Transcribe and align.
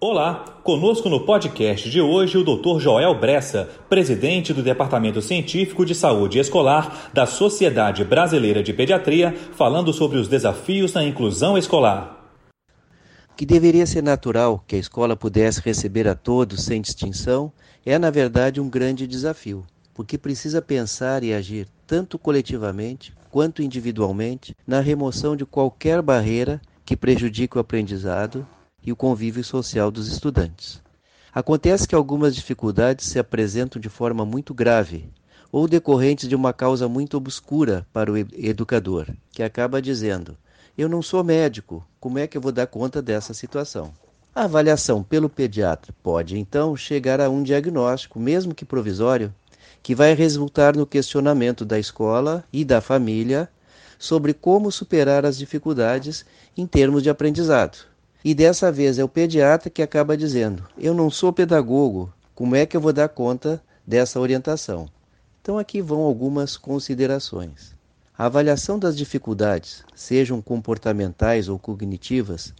Olá, 0.00 0.44
conosco 0.62 1.08
no 1.08 1.26
podcast 1.26 1.90
de 1.90 2.00
hoje 2.00 2.38
o 2.38 2.44
Dr. 2.44 2.78
Joel 2.78 3.18
Bressa, 3.18 3.68
presidente 3.88 4.54
do 4.54 4.62
Departamento 4.62 5.20
Científico 5.20 5.84
de 5.84 5.92
Saúde 5.92 6.38
Escolar 6.38 7.10
da 7.12 7.26
Sociedade 7.26 8.04
Brasileira 8.04 8.62
de 8.62 8.72
Pediatria, 8.72 9.36
falando 9.56 9.92
sobre 9.92 10.16
os 10.18 10.28
desafios 10.28 10.92
na 10.92 11.02
inclusão 11.02 11.58
escolar. 11.58 12.30
Que 13.36 13.44
deveria 13.44 13.86
ser 13.86 14.04
natural 14.04 14.62
que 14.68 14.76
a 14.76 14.78
escola 14.78 15.16
pudesse 15.16 15.60
receber 15.62 16.06
a 16.06 16.14
todos 16.14 16.62
sem 16.62 16.80
distinção, 16.80 17.52
é 17.84 17.98
na 17.98 18.08
verdade 18.08 18.60
um 18.60 18.70
grande 18.70 19.04
desafio, 19.04 19.66
porque 19.92 20.16
precisa 20.16 20.62
pensar 20.62 21.24
e 21.24 21.34
agir 21.34 21.66
tanto 21.88 22.20
coletivamente 22.20 23.12
quanto 23.32 23.62
individualmente 23.62 24.54
na 24.64 24.78
remoção 24.78 25.34
de 25.34 25.44
qualquer 25.44 26.00
barreira 26.02 26.60
que 26.84 26.96
prejudique 26.96 27.56
o 27.56 27.60
aprendizado 27.60 28.46
e 28.88 28.92
o 28.92 28.96
convívio 28.96 29.44
social 29.44 29.90
dos 29.90 30.08
estudantes. 30.08 30.80
Acontece 31.34 31.86
que 31.86 31.94
algumas 31.94 32.34
dificuldades 32.34 33.06
se 33.06 33.18
apresentam 33.18 33.78
de 33.78 33.90
forma 33.90 34.24
muito 34.24 34.54
grave 34.54 35.10
ou 35.52 35.68
decorrentes 35.68 36.26
de 36.26 36.34
uma 36.34 36.54
causa 36.54 36.88
muito 36.88 37.14
obscura 37.14 37.86
para 37.92 38.10
o 38.10 38.16
educador, 38.16 39.06
que 39.30 39.42
acaba 39.42 39.82
dizendo: 39.82 40.38
Eu 40.76 40.88
não 40.88 41.02
sou 41.02 41.22
médico, 41.22 41.86
como 42.00 42.18
é 42.18 42.26
que 42.26 42.38
eu 42.38 42.40
vou 42.40 42.50
dar 42.50 42.66
conta 42.66 43.02
dessa 43.02 43.34
situação? 43.34 43.92
A 44.34 44.44
avaliação 44.44 45.02
pelo 45.02 45.28
pediatra 45.28 45.94
pode 46.02 46.38
então 46.38 46.74
chegar 46.74 47.20
a 47.20 47.28
um 47.28 47.42
diagnóstico, 47.42 48.18
mesmo 48.18 48.54
que 48.54 48.64
provisório, 48.64 49.34
que 49.82 49.94
vai 49.94 50.14
resultar 50.14 50.74
no 50.74 50.86
questionamento 50.86 51.62
da 51.62 51.78
escola 51.78 52.42
e 52.50 52.64
da 52.64 52.80
família 52.80 53.50
sobre 53.98 54.32
como 54.32 54.72
superar 54.72 55.26
as 55.26 55.36
dificuldades 55.36 56.24
em 56.56 56.66
termos 56.66 57.02
de 57.02 57.10
aprendizado. 57.10 57.88
E 58.24 58.34
dessa 58.34 58.72
vez 58.72 58.98
é 58.98 59.04
o 59.04 59.08
pediatra 59.08 59.70
que 59.70 59.82
acaba 59.82 60.16
dizendo: 60.16 60.66
Eu 60.76 60.92
não 60.92 61.10
sou 61.10 61.32
pedagogo, 61.32 62.12
como 62.34 62.56
é 62.56 62.66
que 62.66 62.76
eu 62.76 62.80
vou 62.80 62.92
dar 62.92 63.08
conta 63.08 63.62
dessa 63.86 64.18
orientação? 64.18 64.88
Então, 65.40 65.56
aqui 65.56 65.80
vão 65.80 66.00
algumas 66.00 66.56
considerações. 66.56 67.74
A 68.16 68.26
avaliação 68.26 68.78
das 68.78 68.96
dificuldades, 68.96 69.84
sejam 69.94 70.42
comportamentais 70.42 71.48
ou 71.48 71.58
cognitivas, 71.58 72.52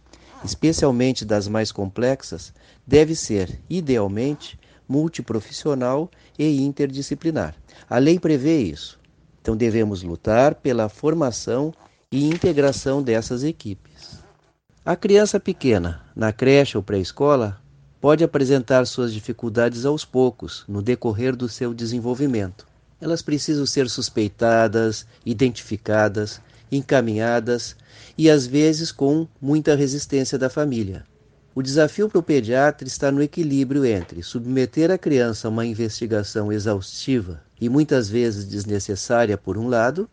especialmente 0.43 1.25
das 1.25 1.47
mais 1.47 1.71
complexas, 1.71 2.53
deve 2.87 3.13
ser, 3.13 3.59
idealmente, 3.69 4.57
multiprofissional 4.87 6.09
e 6.37 6.61
interdisciplinar. 6.61 7.53
A 7.89 7.97
lei 7.97 8.17
prevê 8.17 8.59
isso. 8.61 8.97
Então, 9.41 9.55
devemos 9.55 10.01
lutar 10.03 10.55
pela 10.55 10.87
formação 10.89 11.73
e 12.11 12.27
integração 12.27 13.03
dessas 13.03 13.43
equipes. 13.43 14.18
A 14.85 14.95
criança 14.95 15.41
pequena, 15.41 16.01
na 16.15 16.31
creche 16.31 16.77
ou 16.77 16.81
pré-escola, 16.81 17.59
pode 17.99 18.23
apresentar 18.23 18.85
suas 18.85 19.13
dificuldades 19.13 19.85
aos 19.85 20.05
poucos, 20.05 20.63
no 20.69 20.81
decorrer 20.81 21.35
do 21.35 21.49
seu 21.49 21.73
desenvolvimento. 21.73 22.65
Elas 22.99 23.21
precisam 23.21 23.65
ser 23.65 23.89
suspeitadas, 23.89 25.05
identificadas, 25.25 26.41
encaminhadas 26.71 27.75
e 28.17 28.29
às 28.29 28.47
vezes 28.47 28.89
com 28.89 29.27
muita 29.41 29.75
resistência 29.75 30.37
da 30.37 30.49
família. 30.49 31.03
O 31.53 31.61
desafio 31.61 32.07
para 32.07 32.19
o 32.19 32.23
pediatra 32.23 32.87
está 32.87 33.11
no 33.11 33.21
equilíbrio 33.21 33.83
entre 33.83 34.23
submeter 34.23 34.91
a 34.91 34.97
criança 34.97 35.49
a 35.49 35.51
uma 35.51 35.65
investigação 35.65 36.53
exaustiva 36.53 37.41
e 37.59 37.67
muitas 37.67 38.09
vezes 38.09 38.45
desnecessária 38.45 39.37
por 39.37 39.57
um 39.57 39.67
lado, 39.67 40.09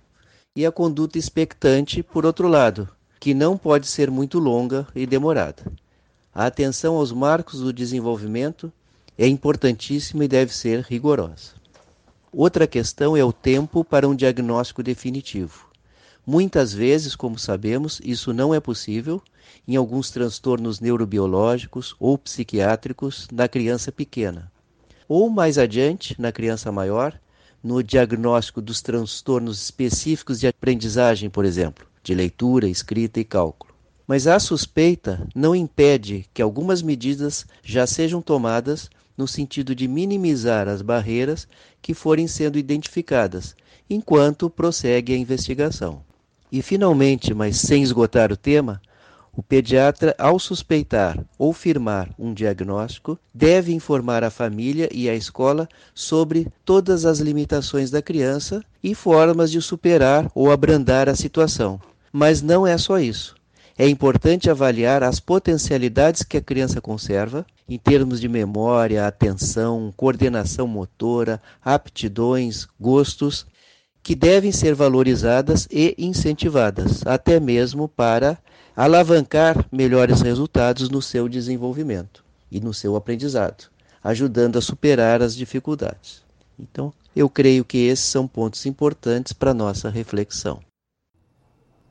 e 0.57 0.67
a 0.67 0.73
conduta 0.73 1.19
expectante 1.19 2.03
por 2.03 2.27
outro 2.27 2.49
lado, 2.49 2.89
que 3.19 3.35
não 3.35 3.57
pode 3.57 3.87
ser 3.87 4.11
muito 4.11 4.39
longa 4.39 4.87
e 4.95 5.07
demorada. 5.07 5.63
A 6.35 6.47
atenção 6.47 6.97
aos 6.97 7.13
marcos 7.13 7.61
do 7.61 7.73
desenvolvimento 7.73 8.73
é 9.17 9.27
importantíssima 9.27 10.25
e 10.25 10.29
deve 10.29 10.55
ser 10.55 10.81
rigorosa. 10.81 11.55
Outra 12.33 12.67
questão 12.67 13.17
é 13.17 13.25
o 13.25 13.33
tempo 13.33 13.83
para 13.83 14.07
um 14.07 14.15
diagnóstico 14.15 14.83
definitivo. 14.83 15.67
Muitas 16.27 16.75
vezes, 16.75 17.17
como 17.17 17.39
sabemos, 17.39 18.01
isso 18.05 18.35
não 18.35 18.53
é 18.53 18.61
possível 18.61 19.23
em 19.67 19.77
alguns 19.77 20.11
transtornos 20.11 20.81
neurobiológicos 20.81 21.97
ou 21.99 22.19
psiquiátricos 22.19 23.29
na 23.33 23.49
criança 23.49 23.91
pequena. 23.91 24.53
Ou 25.09 25.31
mais 25.31 25.57
adiante, 25.57 26.21
na 26.21 26.33
criança 26.33 26.71
maior, 26.71 27.19
no 27.63 27.83
diagnóstico 27.83 28.61
dos 28.61 28.83
transtornos 28.83 29.63
específicos 29.63 30.41
de 30.41 30.49
aprendizagem, 30.49 31.31
por 31.31 31.45
exemplo, 31.45 31.87
de 32.07 32.15
leitura, 32.15 32.69
escrita 32.69 33.19
e 33.19 33.25
cálculo. 33.25 33.75
Mas 34.07 34.29
a 34.29 34.39
suspeita 34.39 35.27
não 35.35 35.57
impede 35.57 36.25
que 36.33 36.41
algumas 36.41 36.81
medidas 36.81 37.45
já 37.65 37.85
sejam 37.85 38.23
tomadas 38.23 38.89
no 39.19 39.27
sentido 39.27 39.75
de 39.75 39.89
minimizar 39.89 40.69
as 40.69 40.83
barreiras 40.83 41.49
que 41.83 41.95
forem 41.95 42.29
sendo 42.29 42.59
identificadas, 42.59 43.57
enquanto 43.91 44.49
prossegue 44.49 45.13
a 45.15 45.17
investigação. 45.17 46.01
E, 46.53 46.63
finalmente, 46.63 47.35
mas 47.35 47.57
sem 47.57 47.83
esgotar 47.83 48.31
o 48.31 48.37
tema, 48.37 48.81
o 49.37 49.43
pediatra, 49.43 50.15
ao 50.17 50.39
suspeitar 50.39 51.19
ou 51.37 51.53
firmar 51.53 52.09
um 52.17 52.33
diagnóstico, 52.33 53.19
deve 53.35 53.75
informar 53.75 54.23
a 54.23 54.31
família 54.31 54.89
e 54.93 55.11
a 55.11 55.15
escola 55.15 55.69
sobre 55.93 56.47
todas 56.65 57.05
as 57.05 57.19
limitações 57.19 57.91
da 57.91 58.01
criança 58.01 58.63
e 58.81 58.95
formas 58.95 59.51
de 59.51 59.61
superar 59.61 60.31
ou 60.37 60.53
abrandar 60.53 61.09
a 61.09 61.17
situação. 61.17 61.81
Mas 62.19 62.41
não 62.41 62.67
é 62.67 62.79
só 62.79 62.99
isso. 62.99 63.35
É 63.77 63.87
importante 63.87 64.49
avaliar 64.49 65.03
as 65.03 65.21
potencialidades 65.21 66.23
que 66.23 66.39
a 66.39 66.41
criança 66.41 66.81
conserva 66.81 67.45
em 67.69 67.77
termos 67.77 68.23
de 68.23 68.27
memória, 68.27 69.07
atenção, 69.07 69.93
coordenação 69.95 70.67
motora, 70.67 71.43
aptidões, 71.63 72.67
gostos, 72.81 73.45
que 74.03 74.15
devem 74.15 74.51
ser 74.51 74.75
valorizadas 74.75 75.69
e 75.71 75.95
incentivadas, 75.99 77.07
até 77.07 77.39
mesmo 77.39 77.87
para 77.87 78.39
alavancar 78.75 79.67
melhores 79.71 80.23
resultados 80.23 80.89
no 80.89 81.03
seu 81.03 81.29
desenvolvimento 81.29 82.25
e 82.51 82.61
no 82.61 82.73
seu 82.73 82.97
aprendizado, 82.97 83.65
ajudando 84.03 84.57
a 84.57 84.63
superar 84.63 85.21
as 85.21 85.37
dificuldades. 85.37 86.23
Então, 86.59 86.95
eu 87.15 87.29
creio 87.29 87.63
que 87.63 87.77
esses 87.77 88.07
são 88.07 88.27
pontos 88.27 88.65
importantes 88.65 89.35
para 89.35 89.53
nossa 89.53 89.91
reflexão. 89.91 90.66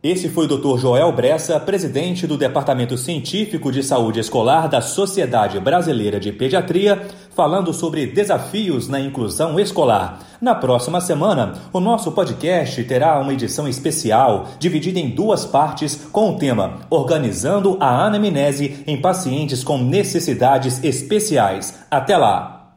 Esse 0.06 0.30
foi 0.30 0.46
o 0.46 0.48
Dr. 0.48 0.78
Joel 0.78 1.12
Bressa, 1.12 1.60
presidente 1.60 2.28
do 2.28 2.38
Departamento 2.38 2.96
Científico 2.96 3.72
de 3.72 3.82
Saúde 3.82 4.20
Escolar 4.20 4.70
da 4.70 4.80
Sociedade 4.80 5.60
Brasileira 5.60 6.20
de 6.20 6.32
Pediatria, 6.32 7.08
falando 7.36 7.74
sobre 7.74 8.06
desafios 8.06 8.88
na 8.88 9.00
inclusão 9.00 9.60
escolar. 9.60 10.20
Na 10.40 10.54
próxima 10.54 11.02
semana, 11.02 11.54
o 11.74 11.80
nosso 11.80 12.12
podcast 12.12 12.84
terá 12.84 13.20
uma 13.20 13.34
edição 13.34 13.68
especial, 13.68 14.50
dividida 14.60 15.00
em 15.00 15.10
duas 15.10 15.44
partes, 15.44 15.96
com 16.12 16.36
o 16.36 16.38
tema 16.38 16.82
Organizando 16.88 17.76
a 17.80 18.06
Anamnese 18.06 18.84
em 18.86 19.02
Pacientes 19.02 19.64
com 19.64 19.80
Necessidades 19.80 20.84
Especiais. 20.84 21.80
Até 21.90 22.16
lá! 22.16 22.55